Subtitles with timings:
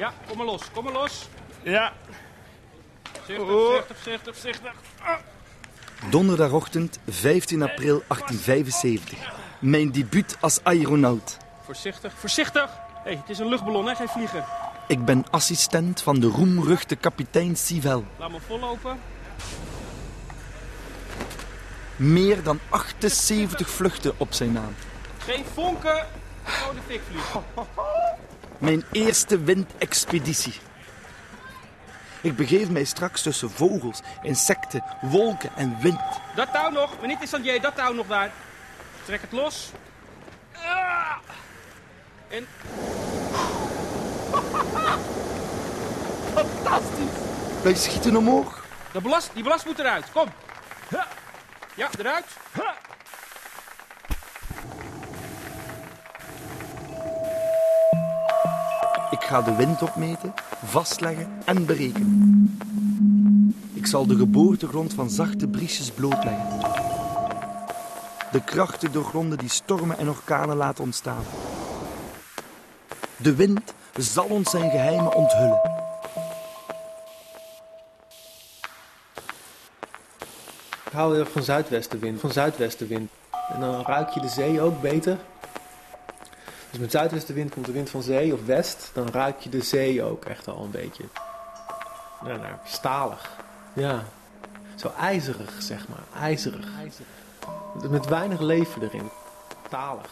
[0.00, 1.28] Ja, kom maar los, kom maar los.
[1.62, 1.92] Ja.
[3.12, 4.72] Voorzichtig, voorzichtig, voorzichtig, voorzichtig.
[6.10, 9.18] Donderdagochtend 15 april 1875.
[9.58, 11.36] Mijn debuut als aeronaut.
[11.64, 12.64] Voorzichtig, voorzichtig.
[12.64, 13.94] Hé, hey, het is een luchtballon, hè?
[13.94, 14.44] Geen vliegen.
[14.88, 18.04] Ik ben assistent van de roemruchte kapitein Sivel.
[18.18, 19.00] Laat me vollopen.
[21.96, 24.74] Meer dan 78 vluchten op zijn naam.
[25.18, 26.06] Geen vonken.
[26.44, 27.44] Gewoon de fik vliegen.
[28.60, 30.54] Mijn eerste windexpeditie.
[32.20, 36.00] Ik begeef mij straks tussen vogels, insecten, wolken en wind.
[36.34, 37.00] Dat touw nog.
[37.00, 38.30] Meneer Tissandier, dat touw nog daar.
[39.04, 39.70] Trek het los.
[40.54, 41.16] Ah.
[42.28, 42.46] En
[47.62, 48.64] Wij schieten omhoog.
[48.92, 50.10] de belast, die belast moet eruit.
[50.12, 50.28] Kom.
[51.74, 52.24] Ja, eruit.
[59.30, 60.34] Ga de wind opmeten,
[60.64, 62.58] vastleggen en berekenen.
[63.72, 66.60] Ik zal de geboortegrond van zachte briesjes blootleggen.
[68.32, 71.24] De krachten doorgronden die stormen en orkanen laten ontstaan.
[73.16, 75.60] De wind zal ons zijn geheimen onthullen.
[80.84, 82.20] Ik hou heel van zuidwestenwind.
[82.20, 83.10] Van zuidwestenwind.
[83.52, 85.16] En dan ruik je de zee ook beter.
[86.70, 88.90] Dus met zuidwestenwind komt de wind van zee of west.
[88.92, 91.04] Dan ruik je de zee ook echt al een beetje.
[92.24, 93.30] Ja, nou, stalig.
[93.72, 94.02] Ja.
[94.74, 96.22] Zo ijzerig, zeg maar.
[96.22, 96.68] IJzerig.
[97.90, 99.10] Met weinig leven erin.
[99.68, 100.10] Talig.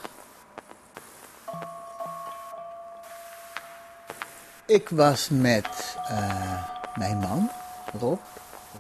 [4.67, 6.63] Ik was met eh,
[6.95, 7.51] mijn man,
[7.99, 8.19] Rob.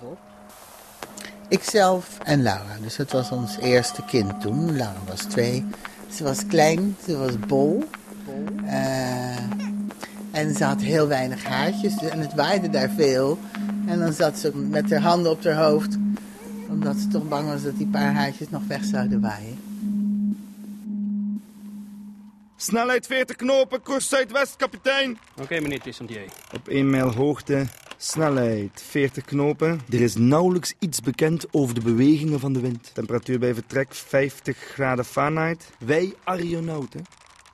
[0.02, 0.16] Rob.
[1.48, 2.76] Ikzelf en Laura.
[2.80, 4.76] Dus het was ons eerste kind toen.
[4.76, 5.66] Laura was twee.
[6.10, 7.88] Ze was klein, ze was bol.
[8.66, 9.36] Eh,
[10.30, 13.38] en ze had heel weinig haartjes en het waaide daar veel.
[13.86, 15.96] En dan zat ze met haar handen op haar hoofd.
[16.68, 19.58] Omdat ze toch bang was dat die paar haartjes nog weg zouden waaien.
[22.56, 25.18] Snelheid 40 knopen, koers zuidwest, kapitein.
[25.40, 26.22] Oké, meneer Tissandier.
[26.54, 27.66] Op 1 mijl hoogte,
[28.00, 29.80] snelheid 40 knopen.
[29.90, 32.90] Er is nauwelijks iets bekend over de bewegingen van de wind.
[32.94, 35.70] Temperatuur bij vertrek 50 graden Fahrenheit.
[35.78, 37.04] Wij aeronauten,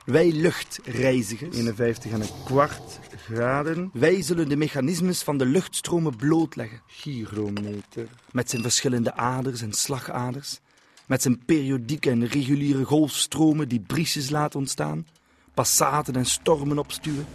[0.05, 3.91] wij luchtreizigers, 51 en een kwart graden.
[3.93, 6.81] Wij zullen de mechanismes van de luchtstromen blootleggen.
[6.87, 8.09] Gyrometer.
[8.33, 10.61] Met zijn verschillende aders en slagaders.
[11.07, 15.07] Met zijn periodieke en reguliere golfstromen die briesjes laten ontstaan.
[15.55, 17.27] Passaten en stormen opstuwen.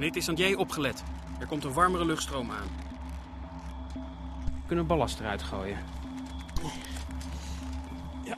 [0.00, 1.02] Meneer Tissandier, opgelet.
[1.40, 2.68] Er komt een warmere luchtstroom aan.
[4.44, 5.78] We kunnen ballast eruit gooien.
[8.24, 8.36] Ja.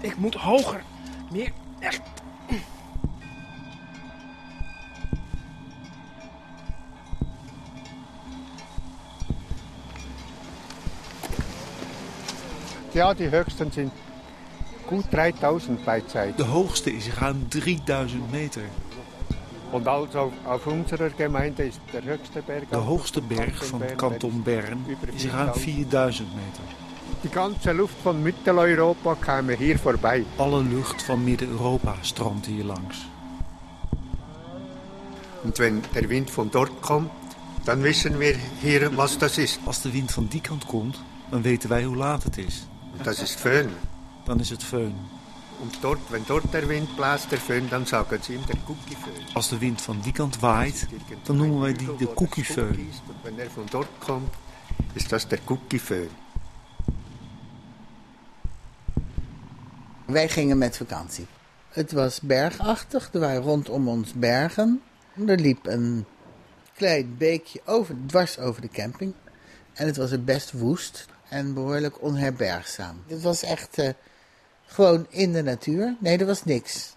[0.00, 0.82] Ik moet hoger.
[1.30, 1.52] Meer.
[1.78, 2.02] Echt.
[12.92, 13.92] Ja, die höchsten sind
[14.86, 16.36] gut 3000 bei Zeit.
[16.36, 18.62] De hoogste is ruim 3000 meter.
[22.70, 26.64] De hoogste berg van kanton Bern is ruim 4000 meter.
[27.20, 30.24] Die ganze Luft von Mitteleuropa käme hier vorbei.
[30.36, 33.06] Alle lucht van Midden-Europa stroomt hier langs.
[35.42, 37.10] Und wenn der Wind von dort kommt,
[37.64, 39.60] dann wissen wir hier, was das ist.
[39.66, 42.66] Als de wind van die kant komt, dan weten wij hoe laat het is.
[43.02, 43.70] Das ist Föhn.
[44.24, 44.94] Dan is het föhn.
[45.60, 49.34] Und dort, wenn dort der Wind bläst, der Föhn, dann sagen sie ihm der Cookie-Föhn.
[49.34, 50.86] Als de wind van die kant waait,
[51.24, 52.90] dan noemen wij die de koekieföhn.
[53.08, 54.34] Und wenn er von dort kommt,
[54.94, 56.10] ist das der Cookie-Föhn.
[60.06, 61.26] Wij gingen met vakantie.
[61.68, 64.82] Het was bergachtig, er waren rondom ons bergen.
[65.26, 66.04] Er liep een
[66.74, 69.14] klein beekje over, dwars over de camping.
[69.72, 73.02] En het was er best woest en behoorlijk onherbergzaam.
[73.06, 73.88] Het was echt eh,
[74.66, 75.96] gewoon in de natuur.
[75.98, 76.94] Nee, er was niks.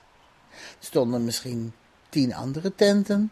[0.52, 1.74] Er stonden misschien
[2.10, 3.32] tien andere tenten.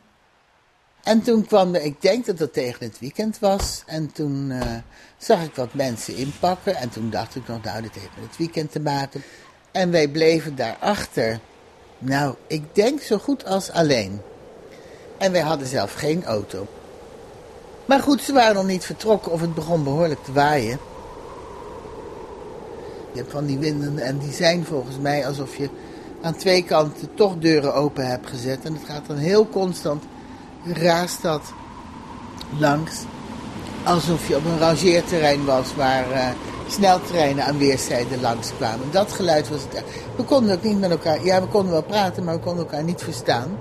[1.04, 3.84] En toen kwam ik denk dat het tegen het weekend was.
[3.86, 4.76] En toen eh,
[5.18, 6.76] zag ik wat mensen inpakken.
[6.76, 9.24] En toen dacht ik nog, nou, dit heeft met het weekend te maken.
[9.72, 11.40] En wij bleven daarachter.
[11.98, 14.22] Nou, ik denk zo goed als alleen.
[15.18, 16.68] En wij hadden zelf geen auto.
[17.86, 20.80] Maar goed, ze waren nog niet vertrokken of het begon behoorlijk te waaien.
[23.16, 25.70] Je van die winden en die zijn volgens mij alsof je
[26.22, 28.60] aan twee kanten toch deuren open hebt gezet.
[28.64, 30.04] En het gaat dan heel constant,
[30.66, 31.54] raast dat
[32.60, 33.04] langs.
[33.84, 36.28] Alsof je op een rangeerterrein was waar eh,
[36.68, 38.92] sneltreinen aan weerszijden langskwamen.
[38.92, 39.84] Dat geluid was het.
[40.16, 41.26] We konden ook niet met elkaar...
[41.26, 43.58] Ja, we konden wel praten, maar we konden elkaar niet verstaan.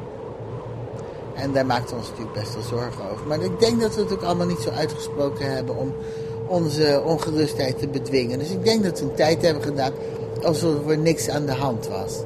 [1.34, 3.26] En daar maakten we ons natuurlijk best wel zorgen over.
[3.26, 5.94] Maar ik denk dat we het ook allemaal niet zo uitgesproken hebben om
[6.46, 8.38] onze ongerustheid te bedwingen.
[8.38, 9.92] Dus ik denk dat we een tijd hebben gedaan
[10.42, 12.22] alsof er niks aan de hand was.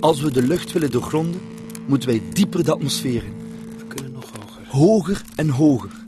[0.00, 1.40] Als we de lucht willen doorgronden,
[1.86, 3.34] moeten wij dieper de atmosfeer in.
[3.78, 4.66] We kunnen nog hoger.
[4.68, 6.02] Hoger en hoger.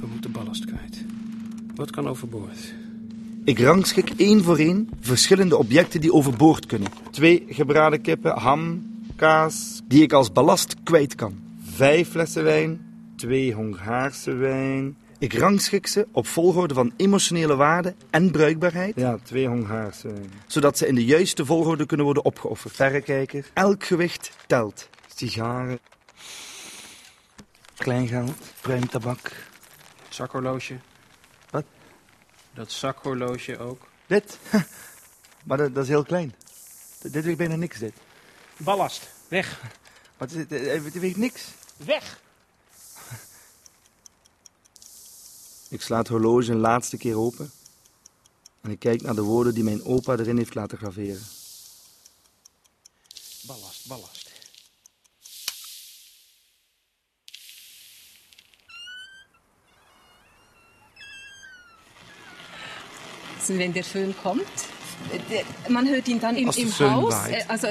[0.00, 1.04] We moeten ballast kwijt.
[1.74, 2.74] Wat kan overboord?
[3.44, 6.88] Ik rangschik één voor één verschillende objecten die overboord kunnen.
[7.10, 8.86] Twee gebraden kippen, ham,
[9.16, 11.38] kaas, die ik als ballast kwijt kan.
[11.64, 12.80] Vijf flessen wijn,
[13.16, 14.96] twee Hongaarse wijn.
[15.18, 18.96] Ik rangschik ze op volgorde van emotionele waarde en bruikbaarheid.
[18.96, 20.30] Ja, twee Hongaarse wijn.
[20.46, 22.74] Zodat ze in de juiste volgorde kunnen worden opgeofferd.
[22.74, 23.50] Verrekijker.
[23.54, 24.88] Elk gewicht telt.
[25.14, 25.78] Sigaren.
[27.76, 28.52] Kleingeld.
[28.60, 29.32] Pruimtabak.
[30.08, 30.74] Zakhorloge.
[32.54, 33.86] Dat zakhorloge ook.
[34.06, 34.38] Dit?
[35.44, 36.34] Maar dat, dat is heel klein.
[37.02, 37.92] Dit weegt bijna niks, dit.
[38.56, 39.08] Ballast.
[39.28, 39.60] Weg.
[40.16, 40.52] Wat is het?
[40.52, 41.44] Eh, Dit weegt niks.
[41.76, 42.20] Weg.
[45.68, 47.50] Ik sla het horloge een laatste keer open.
[48.60, 51.22] En ik kijk naar de woorden die mijn opa erin heeft laten graveren.
[53.46, 54.23] Ballast, ballast.
[63.44, 64.46] Also wenn der Föhn kommt,
[65.30, 67.12] der, man hört ihn dann im, im Haus.
[67.12, 67.66] waait, äh, also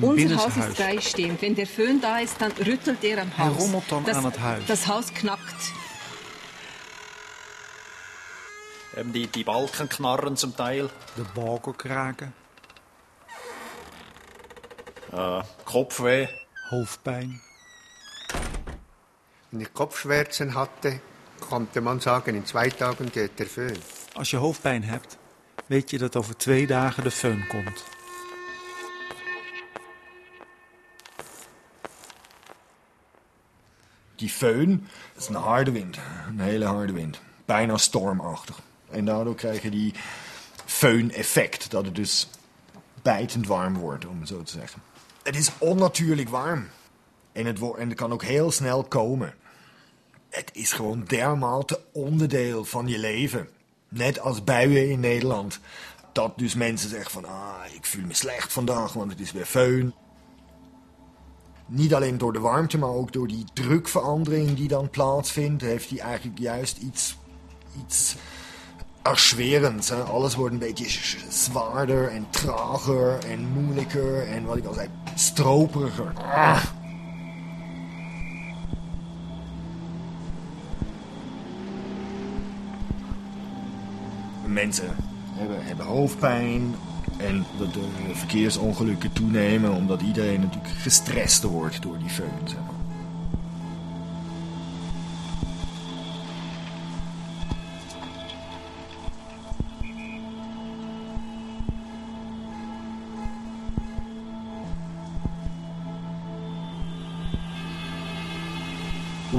[0.00, 1.42] unser Haus ist freistehend.
[1.42, 3.70] Wenn der Föhn da ist, dann rüttelt er am Haus.
[4.06, 4.64] das, huis.
[4.66, 5.72] Das Haus knackt.
[8.96, 10.88] Eben die, die Balken knarren zum Teil.
[11.18, 12.32] De balken kraken,
[15.12, 16.28] Äh, Kopfweh.
[16.70, 17.40] hoofdpijn.
[19.50, 21.00] Wenn ich Kopfschmerzen hatte,
[21.40, 23.78] konnte man sagen, in zwei Tagen geht der Föhn.
[24.20, 25.18] Als je hoofdpijn hebt,
[25.66, 27.84] weet je dat over twee dagen de föhn komt.
[34.14, 34.86] Die föhn
[35.16, 35.98] is een harde wind.
[36.26, 37.20] Een hele harde wind.
[37.44, 38.60] Bijna stormachtig.
[38.90, 39.94] En daardoor krijg je die
[40.66, 41.70] föhn-effect.
[41.70, 42.28] Dat het dus
[43.02, 44.82] bijtend warm wordt, om het zo te zeggen.
[45.22, 46.68] Het is onnatuurlijk warm.
[47.32, 49.34] En het, en het kan ook heel snel komen.
[50.28, 53.48] Het is gewoon dermate onderdeel van je leven.
[53.90, 55.60] Net als buien in Nederland.
[56.12, 57.24] Dat dus mensen zeggen van...
[57.24, 59.94] Ah, ik voel me slecht vandaag, want het is weer föhn.
[61.66, 65.98] Niet alleen door de warmte, maar ook door die drukverandering die dan plaatsvindt, heeft hij
[65.98, 67.16] eigenlijk juist iets,
[67.84, 68.16] iets
[69.02, 69.92] erschwerends.
[69.92, 76.12] Alles wordt een beetje zwaarder en trager en moeilijker en wat ik al zei, stroperiger.
[76.16, 76.64] Ah.
[84.50, 84.96] Mensen
[85.32, 86.74] hebben, hebben hoofdpijn
[87.16, 87.80] en dat de
[88.12, 92.10] verkeersongelukken toenemen omdat iedereen natuurlijk gestrest wordt door die.
[92.10, 92.78] Zeg maar.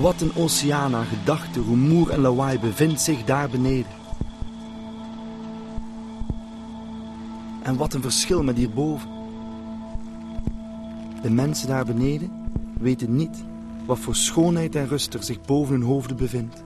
[0.02, 4.01] Wat een oceaan aan gedachten, rumoer en lawaai bevindt zich daar beneden.
[7.72, 9.10] En wat een verschil met hierboven.
[11.22, 12.32] De mensen daar beneden
[12.80, 13.44] weten niet
[13.86, 16.64] wat voor schoonheid en rust er zich boven hun hoofden bevindt.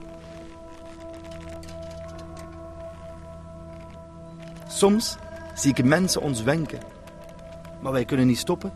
[4.68, 5.16] Soms
[5.54, 6.80] zie ik mensen ons wenken,
[7.82, 8.72] maar wij kunnen niet stoppen.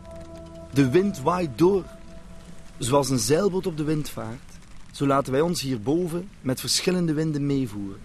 [0.73, 1.83] De wind waait door.
[2.77, 4.51] Zoals een zeilboot op de wind vaart,
[4.91, 7.99] zo laten wij ons hierboven met verschillende winden meevoeren.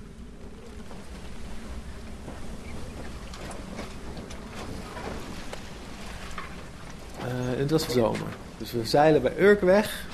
[7.26, 8.28] Eh, en het was zomer.
[8.58, 10.06] Dus we zeilen bij Urk weg.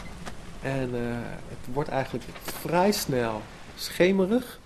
[0.62, 1.00] En eh,
[1.49, 3.40] het wordt eigenlijk vrij snel
[3.76, 4.61] schemerig.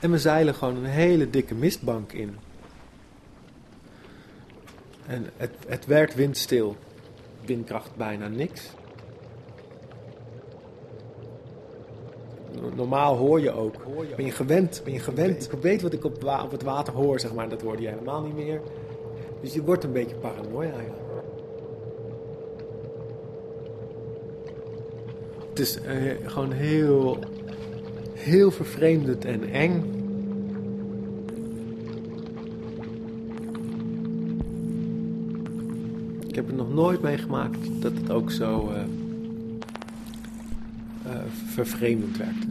[0.00, 2.36] En we zeilen gewoon een hele dikke mistbank in.
[5.06, 6.76] En het, het werd windstil.
[7.44, 8.62] Windkracht bijna niks.
[12.60, 13.74] No- Normaal hoor je ook.
[14.16, 14.80] Ben je gewend?
[14.84, 15.52] Ben je gewend?
[15.52, 17.48] Ik weet wat ik op, het water hoor, zeg maar.
[17.48, 18.60] Dat hoorde je helemaal niet meer.
[19.40, 21.07] Dus je wordt een beetje paranoia, ja.
[25.58, 27.18] Het is eh, gewoon heel,
[28.14, 29.96] heel vervreemdend en eng.
[36.38, 38.80] heb het nog nooit meegemaakt dat het ook zo eh,
[41.12, 42.46] eh, vervreemdend werkte.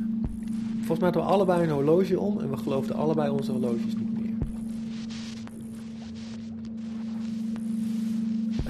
[0.75, 4.07] Volgens mij hadden we allebei een horloge om en we geloofden allebei onze horloges niet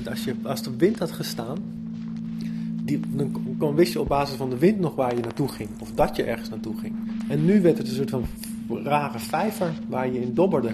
[0.10, 1.58] Als, je, als de wind had gestaan,
[2.84, 3.00] die,
[3.58, 5.70] kon, wist je op basis van de wind nog waar je naartoe ging.
[5.80, 6.96] Of dat je ergens naartoe ging.
[7.28, 8.26] En nu werd het een soort van
[8.84, 10.72] rare vijver waar je in dobberde.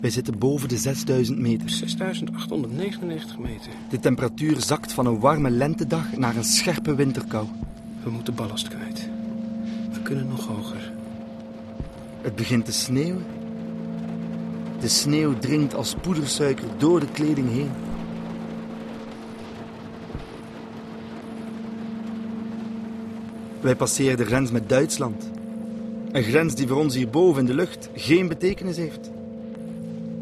[0.00, 1.70] Wij zitten boven de 6000 meter.
[1.70, 3.72] 6899 meter.
[3.88, 7.46] De temperatuur zakt van een warme lentedag naar een scherpe winterkou.
[8.02, 9.08] We moeten ballast kwijt.
[9.92, 10.92] We kunnen nog hoger.
[12.20, 13.24] Het begint te sneeuwen.
[14.86, 17.70] De sneeuw dringt als poedersuiker door de kleding heen.
[23.60, 25.30] Wij passeren de grens met Duitsland.
[26.12, 29.10] Een grens die voor ons hierboven in de lucht geen betekenis heeft.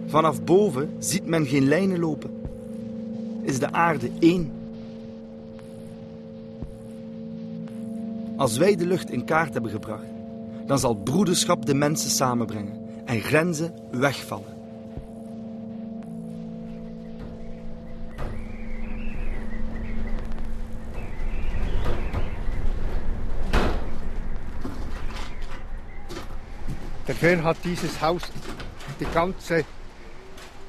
[0.06, 2.30] Vanaf boven ziet men geen lijnen lopen.
[3.42, 4.52] Is de aarde één.
[8.36, 10.06] Als wij de lucht in kaart hebben gebracht,
[10.66, 14.53] dan zal broederschap de mensen samenbrengen en grenzen wegvallen.
[27.24, 28.22] Föhn hat dieses Haus
[29.00, 29.64] die ganze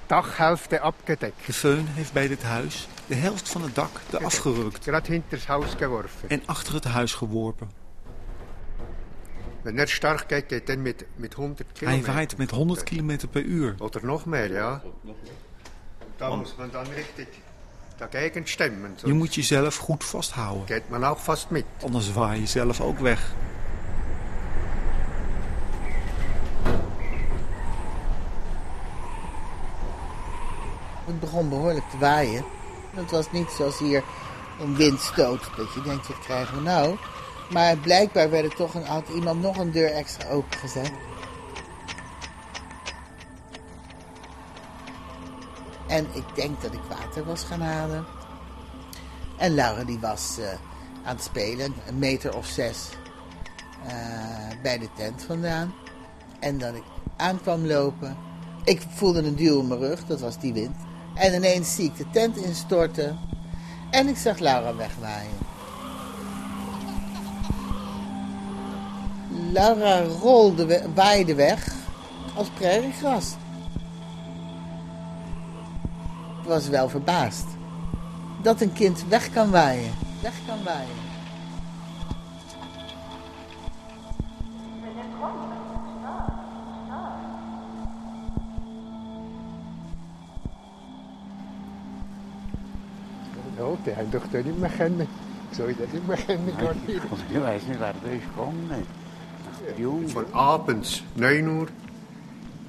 [0.07, 1.45] Dachhälfte abgedeckt.
[1.45, 5.38] De föhn heeft bij dit huis de helft van het dak eraf gerukt Gerade hinter
[5.38, 6.29] das Haus geworfen.
[6.29, 7.69] en achter het huis geworpen.
[9.62, 12.13] Wenn er stark geht, geht er mit, mit 100 Hij Kilometer.
[12.13, 13.75] waait met 100 km per uur.
[13.79, 14.81] Oder noch mehr, ja.
[16.17, 17.27] Da muss man dann richtig
[17.97, 18.95] dagegen stemmen.
[19.05, 21.65] Je moet jezelf goed vasthouden, geht man auch fast mit.
[21.83, 23.33] anders waai je zelf ook weg.
[31.05, 32.43] Het begon behoorlijk te waaien.
[32.93, 34.03] Het was niet zoals hier
[34.59, 36.95] een windstoot, dat je denkt, wat krijgen we nou?
[37.50, 40.91] Maar blijkbaar werd er toch een, had iemand nog een deur extra opengezet.
[45.88, 48.05] En ik denk dat ik water was gaan halen.
[49.38, 50.47] En Laura die was eh,
[51.03, 52.89] aan het spelen, een meter of zes
[53.88, 53.93] eh,
[54.62, 55.74] bij de tent vandaan.
[56.39, 56.83] En dat ik
[57.17, 58.17] aankwam lopen.
[58.63, 60.75] Ik voelde een duw in mijn rug, dat was die wind.
[61.15, 63.19] En ineens zie ik de tent instorten.
[63.89, 65.38] En ik zag Laura wegwaaien.
[69.51, 71.74] Laura rolde, we- waaide weg
[72.36, 73.34] als prairiegras.
[76.41, 77.45] Ik was wel verbaasd.
[78.41, 79.91] Dat een kind weg kan waaien.
[80.22, 81.03] Weg kan waaien.
[93.86, 95.08] Ja, die haben doch da nicht mehr können.
[95.51, 96.51] Soll ich das nicht mehr kennen?
[97.30, 98.72] Ich weiß nicht, wer da ist gekommen.
[99.77, 100.08] Jung.
[100.10, 101.68] Von abends 9 Uhr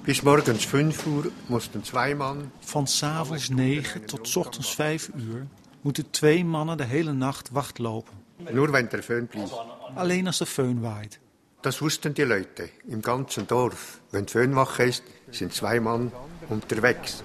[0.05, 5.47] bis morgens 5 Uhr mussten zwei Mann Van s'avonds 9 tot 's ochtends 5 uur
[5.83, 8.15] moeten twee mannen de hele nacht wachtlopen.
[8.51, 9.51] Nur wenn der Föhn blies.
[9.95, 11.19] Alleen als de föhn waait.
[11.61, 14.01] Das wussten die Leute im ganzen Dorf.
[14.11, 16.13] Wenn Föhnwache ist, sind zwei Mann
[16.49, 17.23] unterwegs.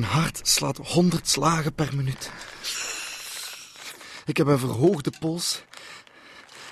[0.00, 2.30] Mijn hart slaat 100 slagen per minuut.
[4.26, 5.62] Ik heb een verhoogde pols.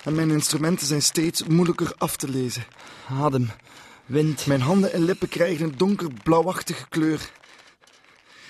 [0.03, 2.65] En mijn instrumenten zijn steeds moeilijker af te lezen.
[3.09, 3.51] Adem,
[4.05, 4.45] wind.
[4.45, 7.31] Mijn handen en lippen krijgen een donkerblauwachtige kleur.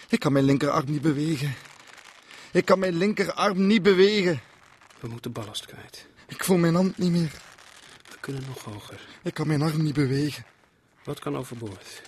[0.10, 1.56] Ik kan mijn linkerarm niet bewegen.
[2.52, 4.42] Ik kan mijn linkerarm niet bewegen.
[5.00, 6.08] We moeten ballast kwijt.
[6.28, 7.32] Ik voel mijn hand niet meer.
[8.10, 9.00] We kunnen nog hoger.
[9.24, 10.46] Ik kan mijn arm niet bewegen.
[11.04, 12.02] Wat kan overboord?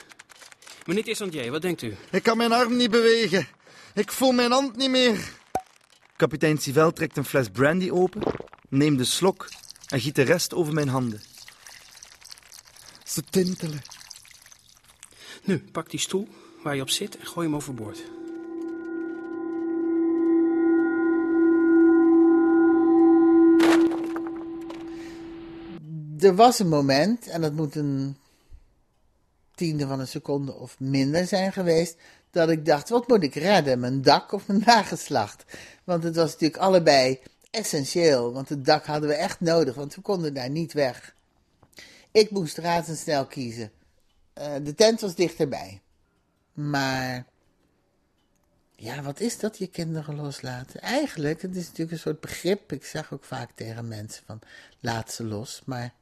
[0.85, 1.95] Meneer Tissandier, wat denkt u?
[2.11, 3.47] Ik kan mijn arm niet bewegen.
[3.93, 5.31] Ik voel mijn hand niet meer.
[6.15, 8.21] Kapitein Sivel trekt een fles brandy open,
[8.69, 9.49] neemt de slok
[9.87, 11.21] en giet de rest over mijn handen.
[13.03, 13.81] Ze tintelen.
[15.43, 16.27] Nu, pak die stoel
[16.63, 18.03] waar je op zit en gooi hem overboord.
[26.19, 28.17] Er was een moment, en dat moet een
[29.61, 31.95] tiende van een seconde of minder zijn geweest,
[32.31, 35.43] dat ik dacht, wat moet ik redden, mijn dak of mijn nageslacht?
[35.83, 37.19] Want het was natuurlijk allebei
[37.51, 41.15] essentieel, want het dak hadden we echt nodig, want we konden daar niet weg.
[42.11, 43.71] Ik moest razendsnel kiezen.
[44.33, 45.81] Eh, de tent was dichterbij.
[46.53, 47.25] Maar
[48.75, 50.81] ja, wat is dat, je kinderen loslaten?
[50.81, 52.71] Eigenlijk, het is natuurlijk een soort begrip.
[52.71, 54.39] Ik zeg ook vaak tegen mensen van,
[54.79, 55.61] laat ze los.
[55.65, 55.93] Maar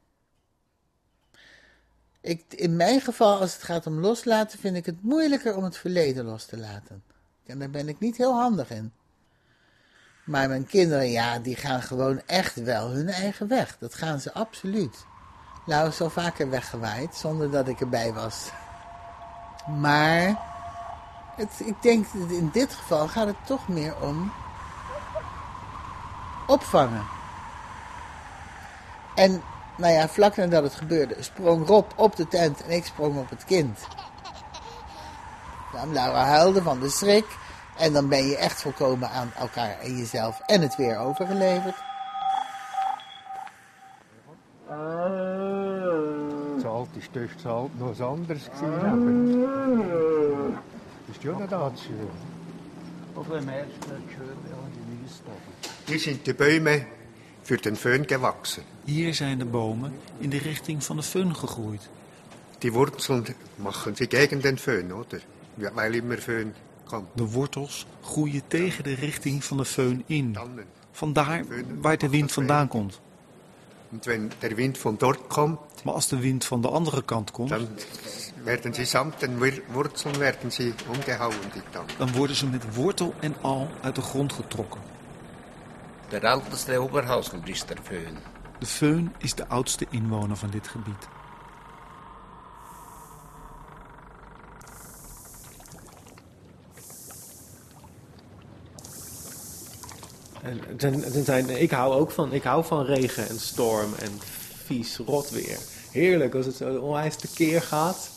[2.21, 5.77] ik, in mijn geval, als het gaat om loslaten, vind ik het moeilijker om het
[5.77, 7.03] verleden los te laten.
[7.45, 8.93] En daar ben ik niet heel handig in.
[10.25, 13.77] Maar mijn kinderen, ja, die gaan gewoon echt wel hun eigen weg.
[13.79, 15.05] Dat gaan ze absoluut.
[15.65, 18.51] Nou, is al vaker weggewaaid, zonder dat ik erbij was.
[19.67, 20.39] Maar
[21.35, 24.31] het, ik denk dat in dit geval gaat het toch meer om
[26.47, 27.05] opvangen.
[29.15, 29.41] En
[29.79, 33.29] nou ja, vlak nadat het gebeurde, sprong Rob op de tent en ik sprong op
[33.29, 33.79] het kind.
[35.73, 37.25] Nou, Laura huilde van de schrik.
[37.77, 41.75] En dan ben je echt volkomen aan elkaar en jezelf en het weer overgeleverd.
[46.79, 48.85] Alte Stift das halt noch was anderes gewesen.
[48.85, 50.59] aber
[51.07, 52.09] Das ist ja nicht allzu schön.
[53.15, 54.37] Auf dem schön
[54.75, 55.53] die Wiesbaden.
[55.87, 56.85] Hier sind die Bäume
[57.49, 58.63] für den Föhn gewachsen.
[58.85, 61.89] Hier zijn de bomen in de richting van de föhn gegroeid.
[62.59, 63.25] Die Wurzeln
[63.55, 65.19] machen sie gegen den Föhn, oder?
[65.73, 66.53] Weil immer Föhn
[66.85, 67.07] kommt.
[67.15, 70.37] De wortels groeien tegen de richting van de föhn in.
[70.91, 71.43] Vandaar
[71.81, 72.99] waar de wind vandaan komt.
[74.39, 77.67] Der Wind von dort kommt, Maar als de wind van de andere kant komt, dann
[78.43, 81.61] werden sie samt den Wur- Wurzeln werden sie umgehauen, die
[81.97, 84.81] dan worden ze met wortel en al uit de grond getrokken.
[86.11, 86.73] Der älteste
[87.83, 88.17] Föhn.
[88.59, 91.07] De föhn is de oudste inwoner van dit gebied.
[100.41, 104.11] En ten, ten zijn, ik hou ook van, ik hou van regen en storm en
[104.65, 105.57] vies rot weer.
[105.91, 108.09] Heerlijk als het zo onwijs tekeer gaat.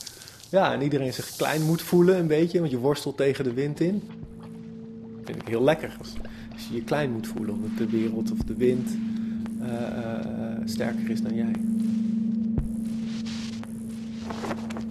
[0.48, 3.80] Ja, en iedereen zich klein moet voelen een beetje, want je worstelt tegen de wind
[3.80, 4.10] in.
[5.24, 6.12] Vind ik heel lekker als,
[6.52, 8.96] als je je klein moet voelen, omdat de wereld of de wind
[9.60, 11.52] eh, eh, sterker is dan jij.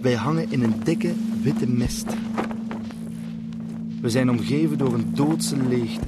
[0.00, 2.06] Wij hangen in een dikke witte mist.
[4.00, 6.06] We zijn omgeven door een doodse leegte.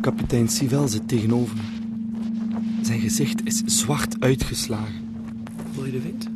[0.00, 1.62] Kapitein Sivel zit tegenover me.
[2.82, 4.94] Zijn gezicht is zwart uitgeslagen.
[5.72, 6.28] Voel je de wind?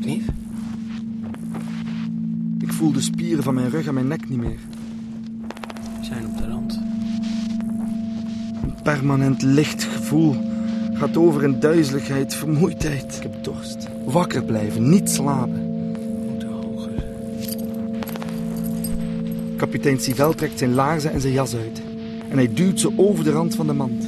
[0.00, 0.26] Knief?
[2.76, 4.58] Ik voel de spieren van mijn rug en mijn nek niet meer.
[5.98, 6.80] We zijn op de rand.
[8.62, 10.34] Een permanent licht gevoel
[10.92, 13.16] gaat over in duizeligheid, vermoeidheid.
[13.16, 13.88] Ik heb dorst.
[14.04, 15.52] Wakker blijven, niet slapen.
[15.52, 16.92] We moeten hoger.
[19.56, 21.82] Kapitein Sivel trekt zijn laarzen en zijn jas uit.
[22.28, 24.06] En hij duwt ze over de rand van de mand.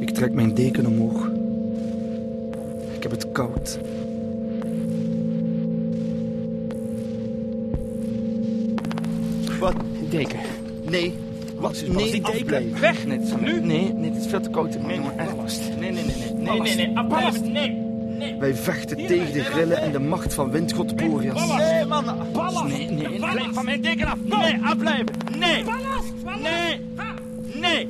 [0.00, 1.30] Ik trek mijn deken omhoog.
[2.94, 3.78] Ik heb het koud.
[10.12, 10.40] Deken.
[10.90, 11.14] Nee.
[11.56, 11.72] Wat?
[11.72, 12.80] is pas die deken.
[12.80, 13.06] Weg.
[13.06, 13.60] Nee, het is, Nu?
[13.60, 14.86] Nee, nee, het is veel te koud.
[14.86, 15.34] Nee, maar echt.
[15.36, 15.60] ballast.
[15.78, 16.32] Nee, nee, nee, nee.
[16.32, 16.76] nee, Ballast.
[16.76, 17.06] nee, nee.
[17.06, 17.44] Ballast.
[17.44, 17.70] Nee.
[18.18, 18.36] Nee.
[18.38, 21.56] Wij vechten tegen de grillen en de macht van windgod Boreas.
[21.56, 22.04] Nee, man.
[22.32, 22.64] Ballast.
[22.64, 23.16] Nee, nee.
[23.16, 24.16] Blijf van mijn deken af.
[24.24, 25.06] Nee, afblijven.
[25.38, 25.64] Nee.
[26.42, 26.80] Nee.
[27.60, 27.88] Nee.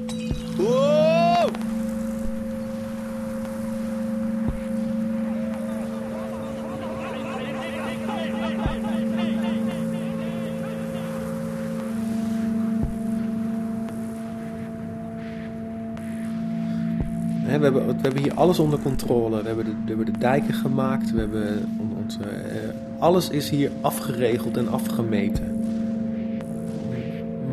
[17.58, 19.40] We, hebben, we hebben hier alles onder controle.
[19.40, 21.12] We hebben de, we hebben de dijken gemaakt.
[21.12, 22.56] We hebben on- onze, eh,
[22.98, 25.60] alles is hier afgeregeld en afgemeten.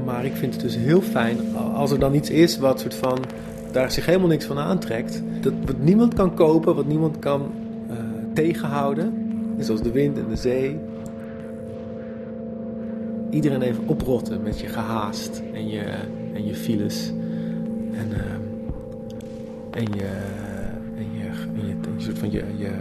[0.05, 1.37] Maar ik vind het dus heel fijn
[1.73, 3.17] als er dan iets is wat soort van
[3.71, 5.21] daar zich helemaal niks van aantrekt.
[5.41, 7.51] Dat wat niemand kan kopen, wat niemand kan
[7.89, 7.95] eh,
[8.33, 9.13] tegenhouden.
[9.59, 10.79] Zoals de wind en de zee.
[13.29, 15.83] Iedereen even oprotten met je gehaast en je,
[16.33, 17.11] en je files.
[17.91, 18.48] En, ehm,
[19.71, 20.09] en je,
[20.97, 21.29] en je,
[21.61, 22.71] en je, soort van je, je,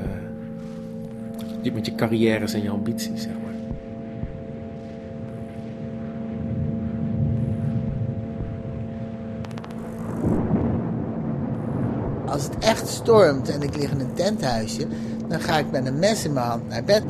[1.62, 3.46] je- met je carrières en je ambities, zeg maar.
[12.26, 14.86] Als het echt stormt en ik lig in een tenthuisje,
[15.28, 17.02] dan ga ik met een mes in mijn hand naar bed.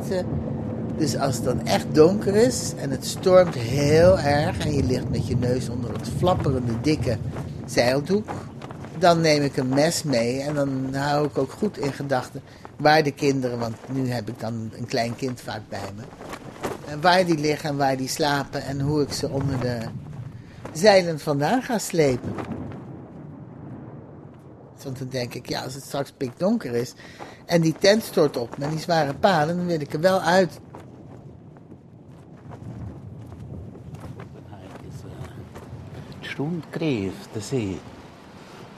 [0.97, 5.09] Dus als het dan echt donker is en het stormt heel erg en je ligt
[5.09, 7.17] met je neus onder dat flapperende dikke
[7.65, 8.29] zeildoek,
[8.99, 12.41] dan neem ik een mes mee en dan hou ik ook goed in gedachten
[12.77, 16.03] waar de kinderen, want nu heb ik dan een klein kind vaak bij me,
[17.01, 19.79] waar die liggen en waar die slapen en hoe ik ze onder de
[20.73, 22.35] zeilen vandaan ga slepen.
[24.83, 26.93] Want dan denk ik, ja, als het straks pikdonker is
[27.45, 30.59] en die tent stort op met die zware palen, dan wil ik er wel uit.
[36.21, 37.79] Stunde Griff, der See,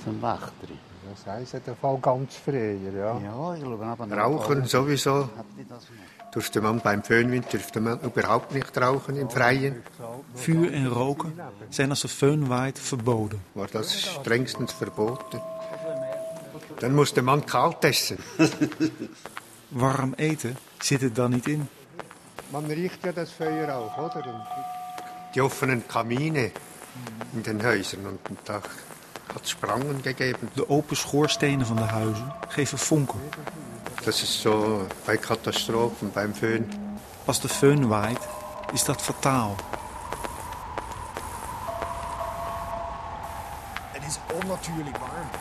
[0.03, 0.67] zum Wachter.
[1.09, 3.19] Das heisst der Fall ganz früher, ja.
[3.19, 5.29] Ja, ich glaube aber Rauchen sowieso.
[6.31, 9.83] Durfte man beim Föhnwind dürfte man überhaupt nicht rauchen im Freien.
[10.33, 11.33] Vuur en roken
[11.69, 13.41] zijn als de föhn waait verboden.
[13.53, 15.41] War das strengstens verboten.
[16.79, 18.17] Dann musste man kalt essen.
[19.69, 21.69] Warm eten zit er dan niet in.
[22.51, 24.47] Man riecht ja das Feuer auch, oder?
[25.35, 26.51] Die offenen Kamine
[27.33, 28.69] in den Häusern und da hat
[29.41, 30.49] es Sprangen gegeben.
[30.53, 33.19] De open schoorstenen van de huizen geven vonken.
[34.03, 36.69] Das ist so bei Katastrophen, beim Föhn.
[37.25, 38.27] Als de föhn waait,
[38.73, 39.55] is dat fataal.
[43.91, 45.40] Het is onnatuurlijk warm.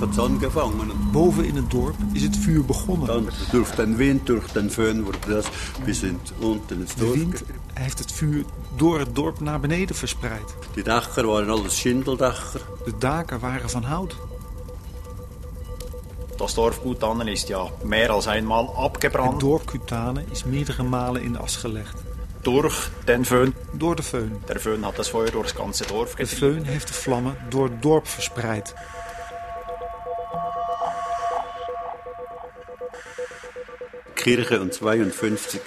[0.00, 0.90] Hat's angefangen.
[1.12, 3.06] Boven in het dorp is het vuur begonnen.
[3.06, 5.46] Dann durch den Wind, durch den Föhn wurde das
[5.84, 7.14] bis in, unten ins De Dorf.
[7.14, 8.44] wind heeft het vuur
[8.76, 10.54] door het dorp naar beneden verspreid.
[10.74, 12.60] Die Dächer waren alles Schindeldächer.
[12.84, 14.16] De daken waren van hout.
[16.36, 21.22] Das Dorf Gutannen ist ja mehr als einmal Het abgebrannt dorp Cutane is meerdere malen
[21.22, 21.94] in de as gelegd.
[22.42, 23.54] durch den Föhn.
[23.72, 24.36] Door de föhn.
[24.48, 26.56] Der Föhn hat das Feuer durchs ganze Dorf De getrieben.
[26.62, 28.74] föhn heeft de vlammen door het dorp verspreid.
[34.24, 35.60] Kirche und 52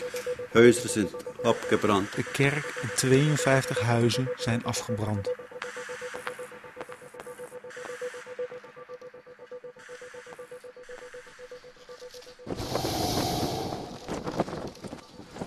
[0.51, 1.11] Häuser sind
[1.43, 2.15] abgebrannt.
[2.15, 5.29] De kerk en 52 huizen zijn afgebrand.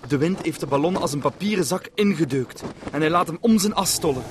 [0.09, 3.59] De wind heeft de ballon als een papieren zak ingedeukt en hij laat hem om
[3.59, 4.25] zijn as stollen.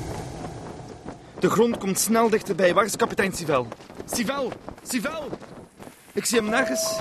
[1.39, 2.73] De grond komt snel dichterbij.
[2.73, 3.67] Waar is kapitein Sivel?
[4.05, 4.51] Sivel!
[4.83, 5.29] Sivel!
[6.13, 6.99] Ik zie hem nergens.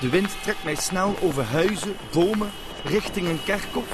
[0.00, 2.50] De wind trekt mij snel over huizen, bomen,
[2.84, 3.88] richting een kerkhof.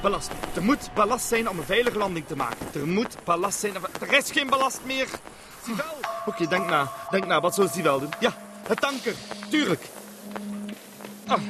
[0.00, 0.30] Ballast.
[0.54, 2.66] Er moet ballast zijn om een veilige landing te maken.
[2.74, 3.74] Er moet ballast zijn.
[4.00, 5.08] Er is geen ballast meer.
[5.64, 5.84] Sivel!
[6.26, 6.92] Oké, denk na.
[7.10, 7.40] Denk na.
[7.40, 8.10] Wat zou Sivel doen?
[8.20, 8.32] Ja,
[8.66, 9.14] het anker.
[9.50, 9.84] Tuurlijk.
[11.26, 11.40] Ah.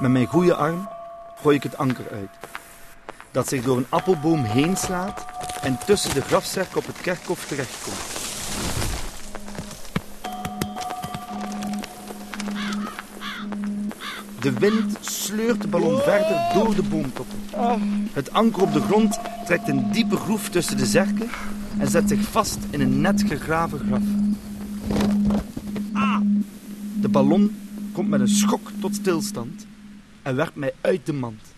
[0.00, 0.88] Met mijn goede arm
[1.42, 2.30] gooi ik het anker uit.
[3.30, 5.24] Dat zich door een appelboom heen slaat
[5.64, 8.22] en tussen de grafzerk op het kerkhof terechtkomt.
[14.40, 17.38] De wind sleurt de ballon verder door de boomtoppen.
[18.12, 21.28] Het anker op de grond trekt een diepe groef tussen de zerken
[21.78, 24.02] en zet zich vast in een net gegraven graf.
[25.92, 26.20] Ah!
[27.00, 27.56] De ballon
[27.92, 29.66] komt met een schok tot stilstand
[30.22, 31.53] en werpt mij uit de mand.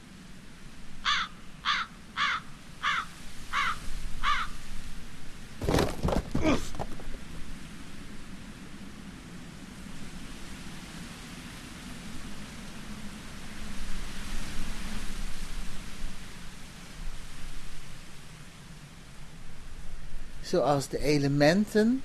[20.46, 22.02] Zoals de elementen,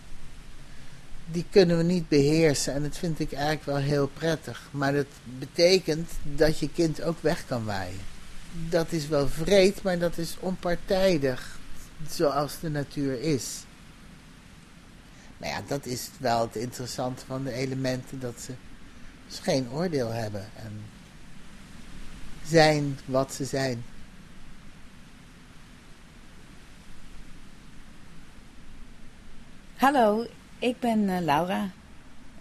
[1.32, 2.74] die kunnen we niet beheersen.
[2.74, 4.70] En dat vind ik eigenlijk wel heel prettig.
[4.72, 5.08] Maar dat
[5.40, 8.00] betekent dat je kind ook weg kan waaien.
[8.70, 11.60] Dat is wel vreed, maar dat is onpartijdig.
[12.10, 13.64] Zoals de natuur is.
[15.38, 18.20] Maar ja, dat is wel het interessante van de elementen.
[18.20, 18.52] Dat ze
[19.28, 20.50] dus geen oordeel hebben.
[20.56, 20.82] En
[22.48, 23.84] zijn wat ze zijn.
[29.82, 30.26] Hallo,
[30.60, 31.70] ik ben eh, Laura,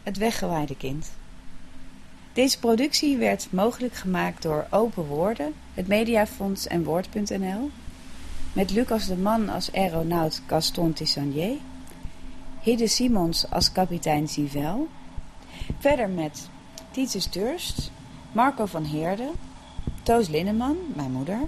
[0.03, 1.11] het weggewaaide kind.
[2.33, 7.70] Deze productie werd mogelijk gemaakt door Open Woorden, het Mediafonds en Woord.nl.
[8.53, 11.57] Met Lucas de Man als aeronaut Gaston Tissonnier.
[12.61, 14.88] Hidde Simons als kapitein Zivel.
[15.79, 16.48] Verder met
[16.90, 17.90] Titus Durst,
[18.33, 19.31] Marco van Heerde,
[20.03, 21.40] Toos Linneman, mijn moeder.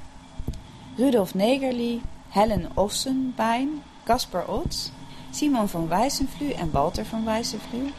[0.97, 4.91] Rudolf Negerli, Helen Ossenbein, Casper Ots,
[5.35, 7.93] Simon van Wijsenvlu en Walter van Wijsenvlu.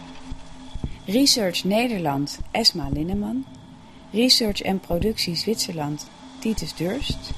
[1.05, 3.45] Research Nederland, Esma Linneman.
[4.11, 6.07] Research en productie Zwitserland
[6.39, 7.31] Titus Durst.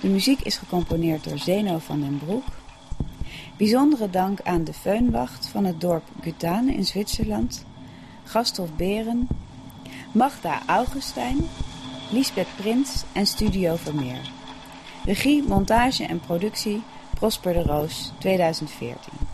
[0.00, 2.44] De muziek is gecomponeerd door Zeno van den Broek.
[3.56, 7.64] Bijzondere dank aan de Feunwacht van het dorp Gutane in Zwitserland,
[8.24, 9.28] Gasthof Beren,
[10.12, 11.36] Magda Augustijn,
[12.10, 14.30] Lisbeth Prins en Studio Vermeer.
[15.04, 16.82] Regie, montage en productie
[17.18, 19.25] Prosper de Roos 2014.